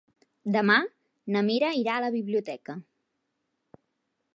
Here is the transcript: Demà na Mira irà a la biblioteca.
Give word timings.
Demà 0.55 0.77
na 1.35 1.45
Mira 1.51 1.71
irà 1.83 1.99
a 1.99 2.03
la 2.07 2.11
biblioteca. 2.19 2.79